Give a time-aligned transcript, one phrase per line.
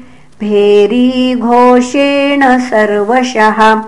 [0.42, 3.82] भेरीघोषेण सर्वशः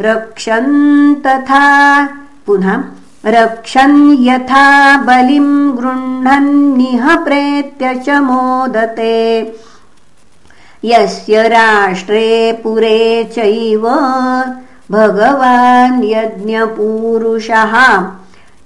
[0.00, 1.64] रक्षन्तथा
[2.46, 2.76] पुनः
[3.26, 9.42] रक्षन् यथा बलिम् गृह्णन्निह प्रेत्य च मोदते।
[10.84, 13.88] यस्य राष्ट्रे पुरे चैव
[14.90, 17.76] भगवान् यज्ञपूरुषः।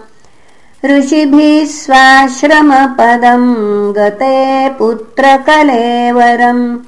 [0.84, 6.78] ऋषिभिः स्वाश्रमपदम् गते पुत्रकलेवरम्।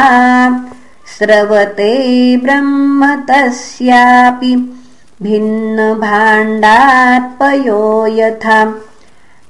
[1.17, 4.79] स्रवते ब्रह्म तस्यापि
[5.23, 8.75] भिन्नभाण्डात्पयो यथा।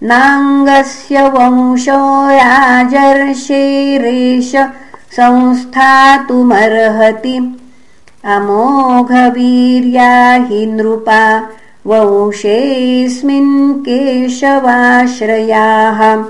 [0.04, 4.52] नाङ्गस्य वंशो राजर्षेरेश
[5.12, 7.60] संस्थातुमर्हति।
[8.26, 11.50] अमोघवीर्या हि नृपा
[11.88, 16.24] वंशेऽस्मिन् केशवाश्रयाः।